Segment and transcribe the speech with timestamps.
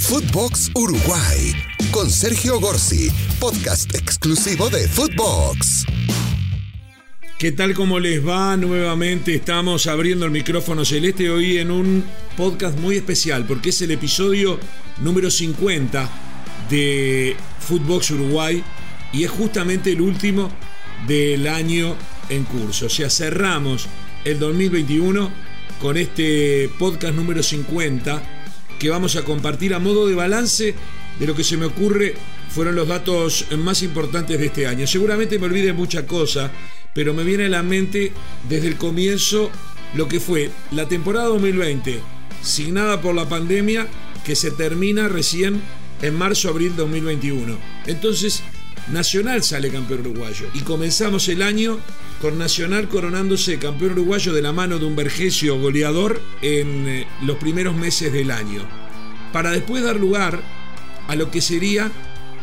[0.00, 1.54] Footbox Uruguay
[1.92, 5.84] con Sergio Gorsi, podcast exclusivo de Footbox.
[7.38, 8.56] ¿Qué tal como les va?
[8.56, 12.04] Nuevamente estamos abriendo el micrófono celeste hoy en un
[12.36, 14.58] podcast muy especial porque es el episodio
[15.02, 16.08] número 50
[16.70, 18.64] de Footbox Uruguay
[19.12, 20.50] y es justamente el último
[21.06, 21.94] del año
[22.30, 22.86] en curso.
[22.86, 23.86] O sea, cerramos
[24.24, 25.30] el 2021
[25.80, 28.39] con este podcast número 50
[28.80, 30.74] que vamos a compartir a modo de balance
[31.18, 32.14] de lo que se me ocurre
[32.48, 34.86] fueron los datos más importantes de este año.
[34.86, 36.50] Seguramente me olvide mucha cosa,
[36.94, 38.12] pero me viene a la mente
[38.48, 39.50] desde el comienzo
[39.94, 42.00] lo que fue la temporada 2020,
[42.42, 43.86] signada por la pandemia,
[44.24, 45.60] que se termina recién
[46.00, 47.58] en marzo-abril 2021.
[47.86, 48.42] Entonces,
[48.88, 51.78] Nacional sale campeón uruguayo y comenzamos el año
[52.20, 57.38] con Nacional coronándose campeón uruguayo de la mano de un Vergesio goleador en eh, los
[57.38, 58.62] primeros meses del año,
[59.32, 60.40] para después dar lugar
[61.08, 61.90] a lo que sería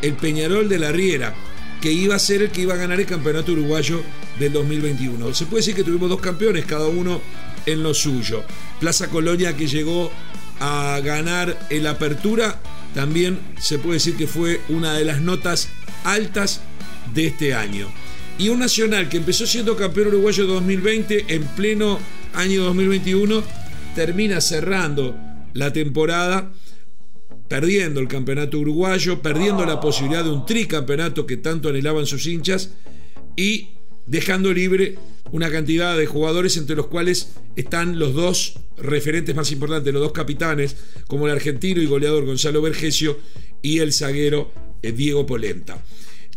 [0.01, 1.35] el Peñarol de la Riera,
[1.79, 4.01] que iba a ser el que iba a ganar el campeonato uruguayo
[4.39, 5.33] del 2021.
[5.35, 7.21] Se puede decir que tuvimos dos campeones, cada uno
[7.67, 8.43] en lo suyo.
[8.79, 10.11] Plaza Colonia que llegó
[10.59, 12.59] a ganar el Apertura,
[12.95, 15.69] también se puede decir que fue una de las notas
[16.03, 16.61] altas
[17.13, 17.87] de este año.
[18.39, 21.99] Y un Nacional que empezó siendo campeón uruguayo 2020 en pleno
[22.33, 23.43] año 2021
[23.95, 25.15] termina cerrando
[25.53, 26.51] la temporada
[27.47, 32.71] perdiendo el campeonato uruguayo, perdiendo la posibilidad de un tricampeonato que tanto anhelaban sus hinchas
[33.35, 33.69] y
[34.05, 34.97] dejando libre
[35.31, 40.11] una cantidad de jugadores entre los cuales están los dos referentes más importantes, los dos
[40.11, 40.75] capitanes,
[41.07, 43.19] como el argentino y goleador Gonzalo Vergesio
[43.61, 44.51] y el zaguero
[44.81, 45.83] eh, Diego Polenta.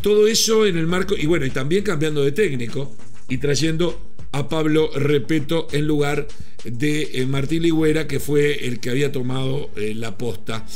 [0.03, 2.95] Todo eso en el marco, y bueno, y también cambiando de técnico
[3.29, 6.27] y trayendo a Pablo Repeto en lugar
[6.65, 10.67] de eh, Martín Ligüera, que fue el que había tomado eh, la posta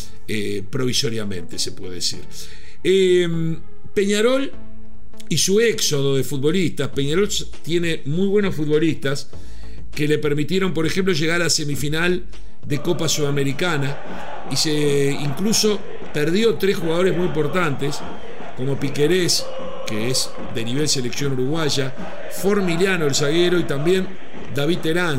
[0.70, 2.20] provisoriamente, se puede decir.
[2.83, 3.58] Em,
[3.92, 4.50] Peñarol
[5.28, 6.88] y su éxodo de futbolistas.
[6.88, 7.28] Peñarol
[7.62, 9.31] tiene muy buenos futbolistas
[9.94, 12.25] que le permitieron, por ejemplo, llegar a semifinal
[12.66, 15.81] de Copa Sudamericana y se incluso
[16.12, 17.98] perdió tres jugadores muy importantes
[18.56, 19.44] como Piquerés,
[19.87, 21.92] que es de nivel selección uruguaya,
[22.32, 24.06] Formiliano el zaguero y también
[24.54, 25.19] David Terán,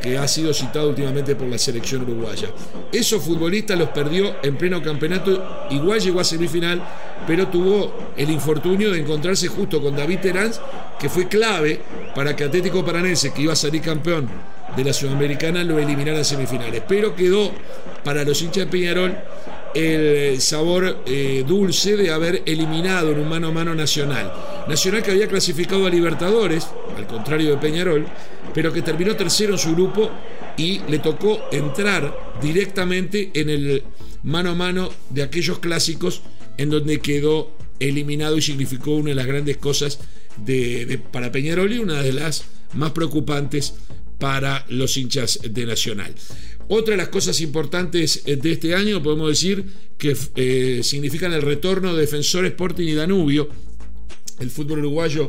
[0.00, 2.48] que ha sido citado últimamente por la selección uruguaya.
[2.92, 6.82] Esos futbolistas los perdió en pleno campeonato, igual llegó a semifinal,
[7.26, 10.52] pero tuvo el infortunio de encontrarse justo con David Terán,
[10.98, 11.80] que fue clave
[12.14, 14.28] para que Atlético Paranense, que iba a salir campeón
[14.76, 16.82] de la Sudamericana, lo eliminara en semifinales.
[16.88, 17.52] Pero quedó
[18.04, 19.16] para los hinchas de Peñarol
[19.74, 24.32] el sabor eh, dulce de haber eliminado en un mano a mano Nacional.
[24.68, 28.06] Nacional que había clasificado a Libertadores, al contrario de Peñarol,
[28.54, 30.10] pero que terminó tercero en su grupo
[30.56, 33.84] y le tocó entrar directamente en el
[34.22, 36.22] mano a mano de aquellos clásicos
[36.56, 40.00] en donde quedó eliminado y significó una de las grandes cosas
[40.36, 43.74] de, para Peñarol y una de las más preocupantes
[44.18, 46.14] para los hinchas de Nacional.
[46.68, 49.64] Otra de las cosas importantes eh, de este año, podemos decir,
[49.96, 53.48] que eh, significan el retorno de Defensor Sporting y Danubio,
[54.38, 55.28] el fútbol uruguayo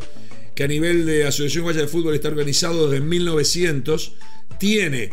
[0.59, 4.11] que a nivel de Asociación Uruguaya de Fútbol está organizado desde 1900,
[4.59, 5.11] tiene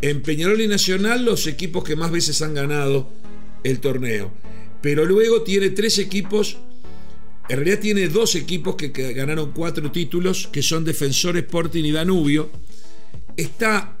[0.00, 3.08] en Peñarol y Nacional los equipos que más veces han ganado
[3.62, 4.32] el torneo.
[4.80, 6.58] Pero luego tiene tres equipos,
[7.48, 11.92] en realidad tiene dos equipos que, que ganaron cuatro títulos, que son Defensor Sporting y
[11.92, 12.50] Danubio.
[13.36, 13.98] Está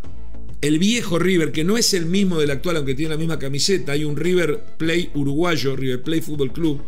[0.60, 3.92] el viejo River, que no es el mismo del actual, aunque tiene la misma camiseta,
[3.92, 6.80] hay un River Play uruguayo, River Play Fútbol Club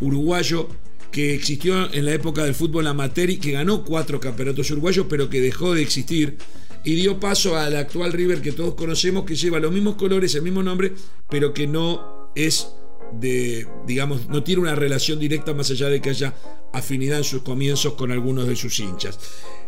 [0.00, 0.68] uruguayo,
[1.10, 5.28] que existió en la época del fútbol amateur y que ganó cuatro campeonatos uruguayos, pero
[5.28, 6.36] que dejó de existir
[6.84, 10.42] y dio paso al actual River que todos conocemos, que lleva los mismos colores, el
[10.42, 10.92] mismo nombre,
[11.28, 12.68] pero que no es
[13.12, 16.34] de, digamos, no tiene una relación directa más allá de que haya
[16.72, 19.18] afinidad en sus comienzos con algunos de sus hinchas.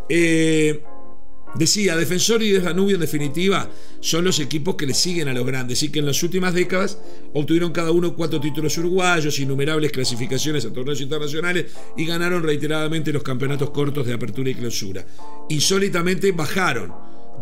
[0.09, 0.82] Eh,
[1.55, 3.69] Decía, Defensor y Danubio en definitiva
[4.00, 6.99] son los equipos que le siguen a los grandes y que en las últimas décadas
[7.34, 11.66] obtuvieron cada uno cuatro títulos uruguayos, innumerables clasificaciones a torneos internacionales
[11.97, 15.04] y ganaron reiteradamente los campeonatos cortos de apertura y clausura.
[15.48, 16.92] Insólitamente bajaron,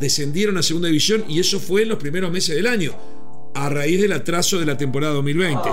[0.01, 2.97] descendieron a segunda división y eso fue en los primeros meses del año,
[3.55, 5.69] a raíz del atraso de la temporada 2020.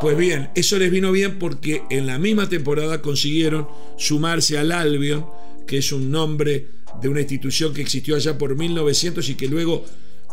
[0.00, 5.26] Pues bien, eso les vino bien porque en la misma temporada consiguieron sumarse al Albion,
[5.66, 9.84] que es un nombre de una institución que existió allá por 1900 y que luego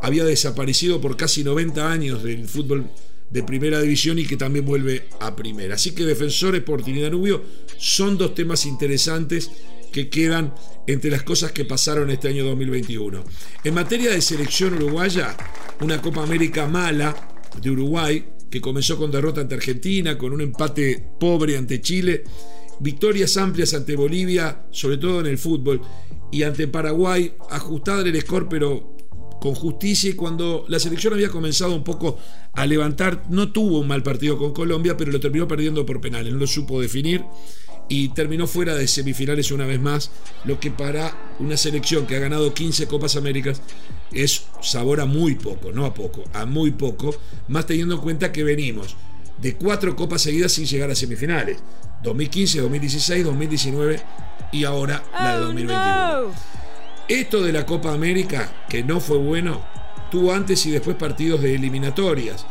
[0.01, 2.89] había desaparecido por casi 90 años del fútbol
[3.29, 5.75] de primera división y que también vuelve a primera.
[5.75, 7.43] Así que Defensores por y Danubio
[7.77, 9.49] son dos temas interesantes
[9.91, 10.53] que quedan
[10.87, 13.23] entre las cosas que pasaron este año 2021.
[13.63, 15.35] En materia de selección uruguaya,
[15.81, 17.15] una Copa América mala
[17.61, 22.23] de Uruguay, que comenzó con derrota ante Argentina, con un empate pobre ante Chile,
[22.79, 25.81] victorias amplias ante Bolivia, sobre todo en el fútbol,
[26.33, 28.97] y ante Paraguay, ajustada el score, pero
[29.39, 32.17] con justicia y cuando la selección había comenzado un poco
[32.53, 36.33] a levantar, no tuvo un mal partido con Colombia, pero lo terminó perdiendo por penales,
[36.33, 37.23] no lo supo definir
[37.87, 40.09] y terminó fuera de semifinales una vez más,
[40.45, 43.61] lo que para una selección que ha ganado 15 Copas Américas
[44.11, 47.15] es sabor a muy poco, no a poco, a muy poco,
[47.47, 48.95] más teniendo en cuenta que venimos
[49.43, 51.57] de cuatro copas seguidas sin llegar a semifinales,
[52.01, 53.99] 2015, 2016, 2019
[54.53, 56.33] y ahora la de 2021.
[57.09, 59.61] Esto de la Copa América, que no fue bueno,
[60.09, 62.45] tuvo antes y después partidos de eliminatorias,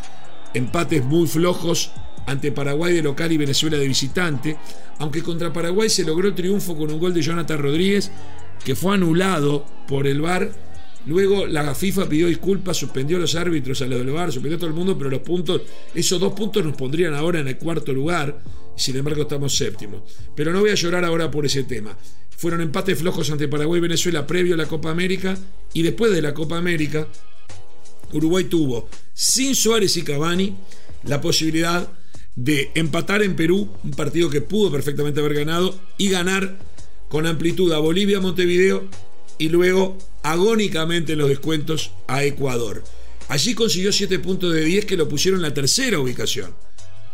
[0.52, 1.92] empates muy flojos
[2.26, 4.58] ante Paraguay de local y Venezuela de visitante,
[4.98, 8.10] aunque contra Paraguay se logró el triunfo con un gol de Jonathan Rodríguez
[8.62, 10.50] que fue anulado por el VAR.
[11.06, 14.60] Luego la FIFA pidió disculpas, suspendió a los árbitros, a los del VAR, suspendió a
[14.60, 15.62] todo el mundo, pero los puntos,
[15.94, 18.40] esos dos puntos nos pondrían ahora en el cuarto lugar,
[18.76, 20.02] sin embargo estamos séptimos.
[20.36, 21.96] Pero no voy a llorar ahora por ese tema.
[22.36, 25.36] Fueron empates flojos ante Paraguay y Venezuela previo a la Copa América
[25.72, 27.08] y después de la Copa América,
[28.12, 30.56] Uruguay tuvo, sin Suárez y Cavani,
[31.04, 31.88] la posibilidad
[32.36, 36.58] de empatar en Perú, un partido que pudo perfectamente haber ganado, y ganar
[37.08, 38.88] con amplitud a Bolivia, Montevideo
[39.38, 42.82] y luego agónicamente en los descuentos a Ecuador.
[43.28, 46.54] Allí consiguió 7 puntos de 10 que lo pusieron en la tercera ubicación.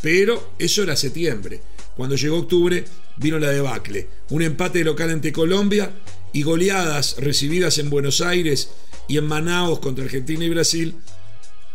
[0.02, 1.60] Pero eso era septiembre.
[1.96, 2.84] Cuando llegó octubre
[3.16, 4.08] vino la debacle.
[4.31, 5.93] Un empate local ante Colombia
[6.32, 8.70] y goleadas recibidas en Buenos Aires
[9.08, 10.94] y en Manaos contra Argentina y Brasil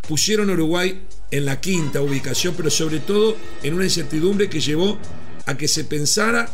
[0.07, 1.01] pusieron a Uruguay
[1.31, 4.97] en la quinta ubicación, pero sobre todo en una incertidumbre que llevó
[5.45, 6.49] a que se pensara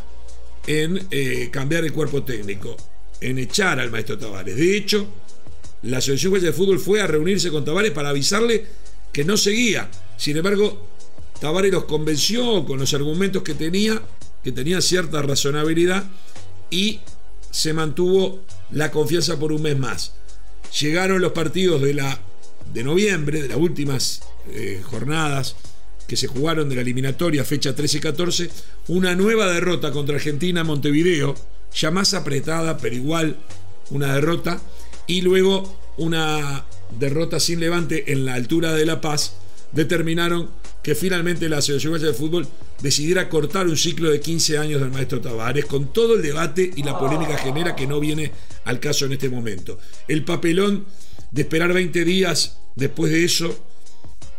[0.68, 2.78] en eh, cambiar el cuerpo técnico,
[3.22, 4.56] en echar al maestro Tavares.
[4.56, 5.08] De hecho,
[5.84, 8.66] la Asociación de Fútbol fue a reunirse con Tavares para avisarle
[9.12, 9.90] que no seguía.
[10.18, 10.88] Sin embargo,
[11.40, 14.02] Tavares los convenció con los argumentos que tenía,
[14.44, 16.06] que tenía cierta razonabilidad,
[16.70, 17.00] y
[17.52, 20.14] se mantuvo la confianza por un mes más.
[20.80, 22.22] Llegaron los partidos de la
[22.74, 24.22] de noviembre, de las últimas
[24.52, 25.56] eh, jornadas
[26.08, 28.50] que se jugaron de la eliminatoria, fecha 13-14,
[28.88, 31.36] una nueva derrota contra Argentina Montevideo,
[31.74, 33.38] ya más apretada, pero igual
[33.90, 34.62] una derrota,
[35.08, 36.66] y luego una
[36.98, 39.36] derrota sin levante en la altura de La Paz,
[39.72, 40.50] determinaron
[40.84, 42.48] que finalmente la Asociación de Fútbol
[42.82, 46.84] decidiera cortar un ciclo de 15 años del maestro Tavares, con todo el debate y
[46.84, 48.32] la polémica genera que no viene
[48.66, 49.78] al caso en este momento.
[50.08, 50.86] El papelón
[51.32, 53.56] de esperar 20 días después de eso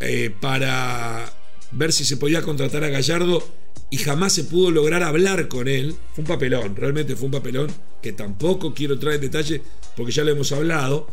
[0.00, 1.32] eh, para
[1.72, 3.46] ver si se podía contratar a Gallardo
[3.90, 5.96] y jamás se pudo lograr hablar con él.
[6.14, 7.68] Fue un papelón, realmente fue un papelón
[8.00, 9.62] que tampoco quiero traer en detalle
[9.96, 11.08] porque ya lo hemos hablado.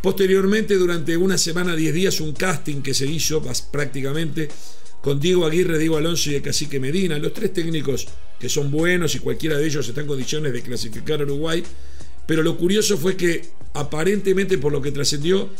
[0.00, 4.48] Posteriormente, durante una semana, 10 días, un casting que se hizo prácticamente
[5.00, 8.06] con Diego Aguirre, Diego Alonso y el cacique Medina, los tres técnicos
[8.38, 11.62] que son buenos y cualquiera de ellos está en condiciones de clasificar a Uruguay.
[12.26, 13.44] Pero lo curioso fue que
[13.74, 15.50] aparentemente por lo que trascendió,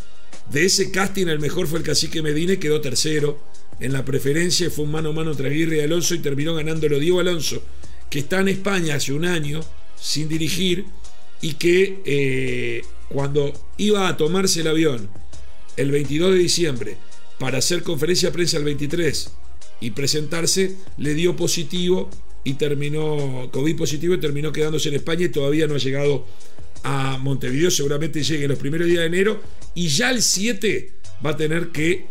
[0.50, 3.38] de ese casting el mejor fue el cacique Medina y quedó tercero.
[3.80, 6.98] En la preferencia fue un mano a mano entre Aguirre y Alonso y terminó ganándolo
[6.98, 7.62] Diego Alonso,
[8.08, 9.60] que está en España hace un año
[10.00, 10.86] sin dirigir
[11.40, 15.08] y que eh, cuando iba a tomarse el avión
[15.76, 16.96] el 22 de diciembre
[17.38, 19.30] para hacer conferencia de prensa el 23
[19.80, 22.08] y presentarse, le dio positivo
[22.44, 26.26] y terminó, COVID positivo y terminó quedándose en España y todavía no ha llegado
[26.82, 29.40] a Montevideo, seguramente llegue los primeros días de enero
[29.74, 30.92] y ya el 7
[31.24, 32.06] va a tener que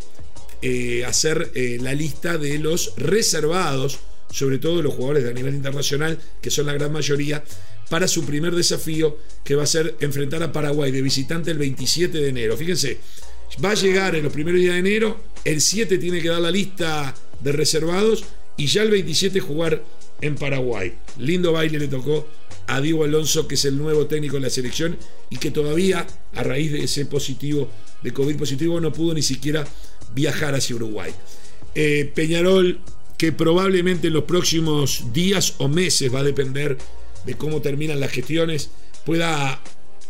[0.66, 4.00] eh, hacer eh, la lista de los reservados,
[4.32, 7.44] sobre todo los jugadores de nivel internacional, que son la gran mayoría,
[7.90, 12.18] para su primer desafío, que va a ser enfrentar a Paraguay de visitante el 27
[12.18, 12.56] de enero.
[12.56, 13.00] Fíjense,
[13.64, 16.50] va a llegar en los primeros días de enero, el 7 tiene que dar la
[16.50, 18.24] lista de reservados
[18.56, 19.84] y ya el 27 jugar
[20.22, 20.94] en Paraguay.
[21.18, 22.26] Lindo baile le tocó
[22.68, 24.98] a Diego Alonso, que es el nuevo técnico de la selección
[25.30, 27.70] y que todavía, a raíz de ese positivo,
[28.02, 29.66] de COVID positivo, no pudo ni siquiera
[30.14, 31.12] viajar hacia Uruguay.
[31.76, 32.80] Eh, Peñarol,
[33.18, 36.78] que probablemente en los próximos días o meses va a depender
[37.26, 38.70] de cómo terminan las gestiones,
[39.06, 39.62] pueda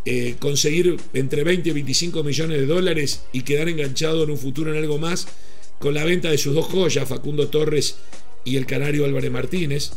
[0.06, 4.72] eh, conseguir entre 20 y 25 millones de dólares y quedar enganchado en un futuro
[4.72, 5.28] en algo más
[5.80, 7.98] con la venta de sus dos joyas, Facundo Torres
[8.44, 9.92] y el canario Álvarez Martínez.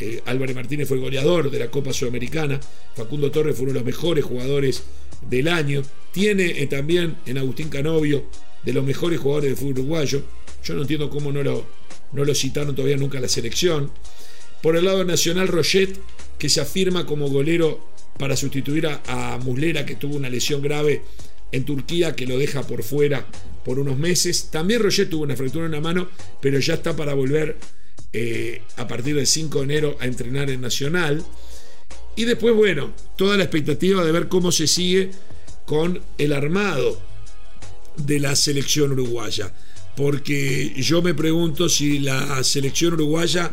[0.00, 2.60] Eh, Álvarez Martínez fue goleador de la Copa Sudamericana.
[2.94, 4.84] Facundo Torres fue uno de los mejores jugadores
[5.28, 5.82] del año.
[6.12, 8.24] Tiene también en Agustín Canovio
[8.64, 10.22] de los mejores jugadores de fútbol uruguayo.
[10.64, 11.66] Yo no entiendo cómo no lo,
[12.12, 13.90] no lo citaron todavía nunca la selección.
[14.62, 15.98] Por el lado nacional, Roget,
[16.38, 21.02] que se afirma como golero para sustituir a, Muslera, que tuvo una lesión grave
[21.50, 23.26] en Turquía que lo deja por fuera
[23.64, 24.50] por unos meses.
[24.50, 26.08] También Roger tuvo una fractura en la mano,
[26.40, 27.56] pero ya está para volver
[28.12, 31.24] eh, a partir del 5 de enero a entrenar en Nacional.
[32.14, 35.10] Y después, bueno, toda la expectativa de ver cómo se sigue
[35.66, 37.00] con el armado
[37.96, 39.52] de la selección uruguaya.
[39.96, 43.52] Porque yo me pregunto si la selección uruguaya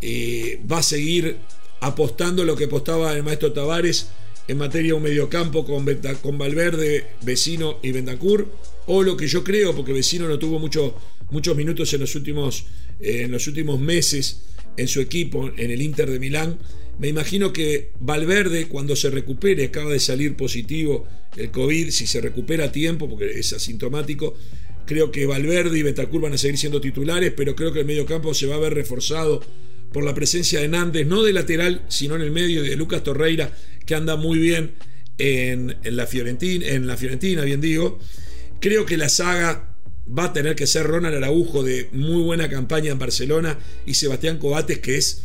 [0.00, 1.36] eh, va a seguir
[1.80, 4.08] apostando lo que apostaba el maestro Tavares
[4.46, 5.84] en materia de un mediocampo con,
[6.22, 8.50] con Valverde, Vecino y Bendacur,
[8.86, 10.94] o lo que yo creo, porque Vecino no tuvo mucho,
[11.30, 12.64] muchos minutos en los, últimos,
[13.00, 14.40] eh, en los últimos meses
[14.78, 16.58] en su equipo, en el Inter de Milán.
[16.98, 22.20] Me imagino que Valverde, cuando se recupere, acaba de salir positivo el COVID, si se
[22.20, 24.34] recupera a tiempo, porque es asintomático,
[24.84, 28.34] creo que Valverde y Betacur van a seguir siendo titulares, pero creo que el mediocampo
[28.34, 29.40] se va a ver reforzado
[29.92, 33.52] por la presencia de Nández, no de lateral, sino en el medio, de Lucas Torreira,
[33.86, 34.72] que anda muy bien
[35.18, 37.98] en, la, Fiorentina, en la Fiorentina, bien digo.
[38.60, 39.76] Creo que la saga
[40.06, 44.38] va a tener que ser Ronald Araujo de muy buena campaña en Barcelona y Sebastián
[44.38, 45.22] Coates, que es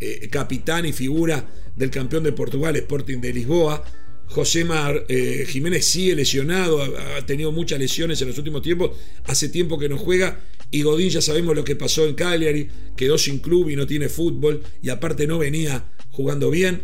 [0.00, 3.84] eh, capitán y figura del campeón de Portugal, Sporting de Lisboa.
[4.26, 8.92] José Mar, eh, Jiménez sigue lesionado, ha, tenido muchas lesiones en los últimos tiempos,
[9.24, 10.40] hace tiempo que no juega
[10.70, 14.08] y Godín ya sabemos lo que pasó en Cagliari, quedó sin club y no tiene
[14.08, 16.82] fútbol y aparte no venía jugando bien.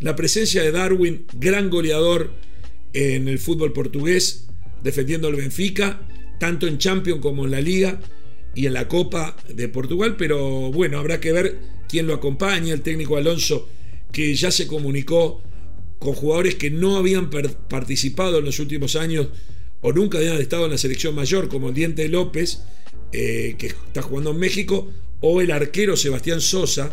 [0.00, 2.32] La presencia de Darwin, gran goleador
[2.92, 4.48] en el fútbol portugués,
[4.82, 6.06] defendiendo al Benfica,
[6.40, 8.00] tanto en Champions como en la Liga
[8.54, 11.58] y en la Copa de Portugal, pero bueno, habrá que ver
[11.90, 13.68] quién lo acompaña, el técnico Alonso,
[14.12, 15.42] que ya se comunicó
[15.98, 19.28] con jugadores que no habían participado en los últimos años
[19.82, 22.62] o nunca habían estado en la selección mayor, como el Diente López,
[23.12, 26.90] eh, que está jugando en México, o el arquero Sebastián Sosa,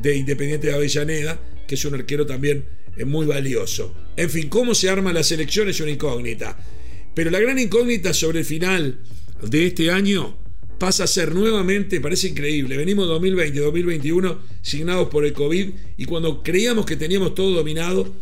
[0.00, 2.64] de Independiente de Avellaneda, que es un arquero también
[2.96, 3.94] eh, muy valioso.
[4.16, 6.58] En fin, cómo se arma la selección es una incógnita.
[7.14, 9.00] Pero la gran incógnita sobre el final
[9.42, 10.45] de este año
[10.78, 16.42] pasa a ser nuevamente, parece increíble, venimos 2020, 2021 signados por el COVID y cuando
[16.42, 18.12] creíamos que teníamos todo dominado,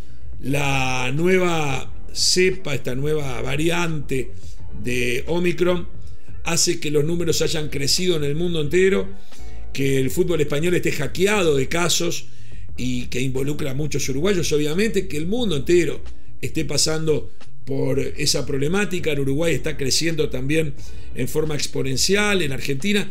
[0.41, 4.31] la nueva cepa, esta nueva variante
[4.83, 5.89] de Omicron,
[6.45, 9.09] hace que los números hayan crecido en el mundo entero,
[9.73, 12.27] que el fútbol español esté hackeado de casos
[12.77, 16.01] y que involucra a muchos uruguayos, obviamente, que el mundo entero
[16.41, 17.31] esté pasando
[17.65, 19.13] por esa problemática.
[19.13, 20.75] En Uruguay está creciendo también
[21.15, 23.09] en forma exponencial, en Argentina.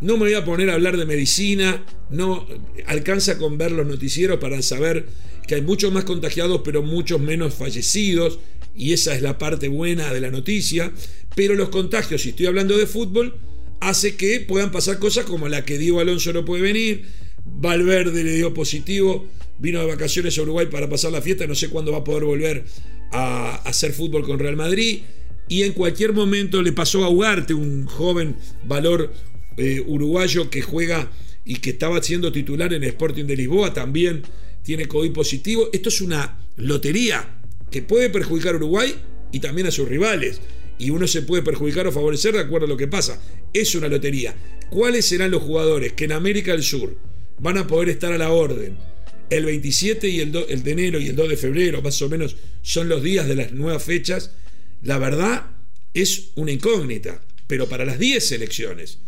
[0.00, 2.46] No me voy a poner a hablar de medicina, no
[2.86, 5.06] alcanza con ver los noticieros para saber
[5.46, 8.40] que hay muchos más contagiados, pero muchos menos fallecidos,
[8.74, 10.92] y esa es la parte buena de la noticia.
[11.36, 13.38] Pero los contagios, si estoy hablando de fútbol,
[13.80, 17.04] hace que puedan pasar cosas como la que Diego Alonso no puede venir,
[17.44, 19.28] Valverde le dio positivo,
[19.58, 22.24] vino de vacaciones a Uruguay para pasar la fiesta, no sé cuándo va a poder
[22.24, 22.64] volver
[23.12, 25.02] a hacer fútbol con Real Madrid.
[25.48, 29.12] Y en cualquier momento le pasó a Ugarte, un joven valor
[29.56, 31.10] eh, uruguayo que juega
[31.44, 34.22] y que estaba siendo titular en Sporting de Lisboa, también
[34.62, 35.68] tiene COVID positivo.
[35.72, 37.40] Esto es una lotería
[37.70, 38.94] que puede perjudicar a Uruguay
[39.32, 40.40] y también a sus rivales.
[40.78, 43.20] Y uno se puede perjudicar o favorecer de acuerdo a lo que pasa.
[43.52, 44.34] Es una lotería.
[44.70, 46.96] ¿Cuáles serán los jugadores que en América del Sur
[47.38, 48.76] van a poder estar a la orden?
[49.30, 52.36] El 27 y el, el de enero y el 2 de febrero, más o menos,
[52.62, 54.32] son los días de las nuevas fechas.
[54.82, 55.46] La verdad
[55.94, 58.98] es una incógnita, pero para las 10 elecciones.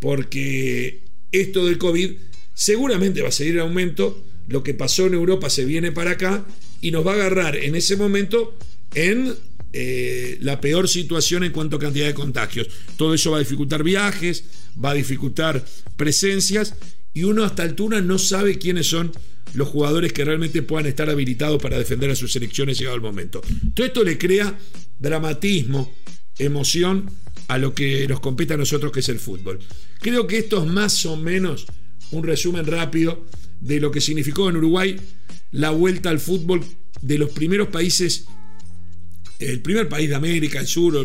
[0.00, 2.12] Porque esto del COVID
[2.54, 4.24] seguramente va a seguir en aumento.
[4.48, 6.44] Lo que pasó en Europa se viene para acá
[6.80, 8.56] y nos va a agarrar en ese momento
[8.94, 9.34] en
[9.72, 12.68] eh, la peor situación en cuanto a cantidad de contagios.
[12.96, 14.44] Todo eso va a dificultar viajes,
[14.82, 15.64] va a dificultar
[15.96, 16.74] presencias
[17.14, 19.12] y uno hasta altura no sabe quiénes son
[19.54, 23.40] los jugadores que realmente puedan estar habilitados para defender a sus selecciones llegado el momento.
[23.74, 24.58] Todo esto le crea
[24.98, 25.94] dramatismo,
[26.38, 27.10] emoción
[27.48, 29.58] a lo que nos compete a nosotros que es el fútbol.
[30.00, 31.66] Creo que esto es más o menos
[32.10, 33.26] un resumen rápido
[33.60, 34.96] de lo que significó en Uruguay
[35.50, 36.64] la vuelta al fútbol
[37.00, 38.26] de los primeros países,
[39.38, 40.96] el primer país de América, el sur,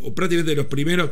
[0.00, 1.10] o, prácticamente de los primeros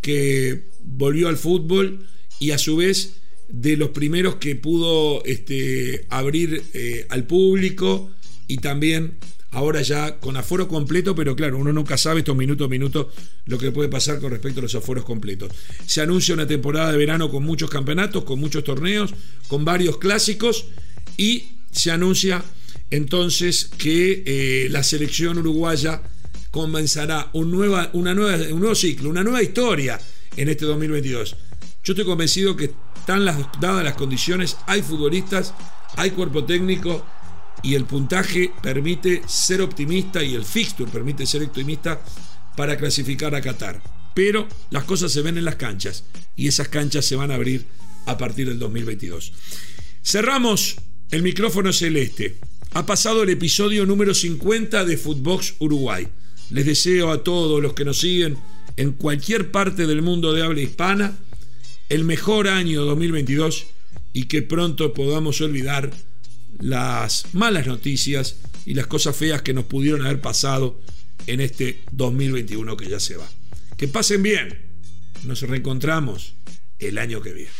[0.00, 2.06] que volvió al fútbol
[2.38, 3.14] y a su vez
[3.48, 8.10] de los primeros que pudo este, abrir eh, al público
[8.48, 9.18] y también
[9.50, 13.06] ahora ya con aforo completo, pero claro, uno nunca sabe estos minutos a minutos
[13.46, 15.50] lo que puede pasar con respecto a los aforos completos.
[15.86, 19.14] Se anuncia una temporada de verano con muchos campeonatos, con muchos torneos,
[19.48, 20.66] con varios clásicos
[21.16, 22.44] y se anuncia
[22.90, 26.02] entonces que eh, la selección uruguaya
[26.50, 29.98] comenzará un, nueva, una nueva, un nuevo ciclo, una nueva historia
[30.36, 31.36] en este 2022.
[31.86, 35.54] Yo estoy convencido que están las, dadas las condiciones, hay futbolistas,
[35.94, 37.06] hay cuerpo técnico
[37.62, 42.02] y el puntaje permite ser optimista y el fixture permite ser optimista
[42.56, 43.80] para clasificar a Qatar.
[44.16, 46.02] Pero las cosas se ven en las canchas
[46.34, 47.64] y esas canchas se van a abrir
[48.06, 49.32] a partir del 2022.
[50.02, 50.74] Cerramos
[51.12, 52.36] el micrófono celeste.
[52.72, 56.08] Ha pasado el episodio número 50 de Footbox Uruguay.
[56.50, 58.36] Les deseo a todos los que nos siguen
[58.76, 61.16] en cualquier parte del mundo de habla hispana
[61.88, 63.66] el mejor año 2022
[64.12, 65.90] y que pronto podamos olvidar
[66.58, 70.80] las malas noticias y las cosas feas que nos pudieron haber pasado
[71.26, 73.28] en este 2021 que ya se va.
[73.76, 74.58] Que pasen bien.
[75.24, 76.34] Nos reencontramos
[76.78, 77.50] el año que viene.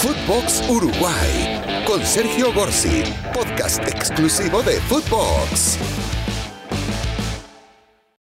[0.00, 5.78] Footbox Uruguay con Sergio Gorsi, podcast exclusivo de Footbox.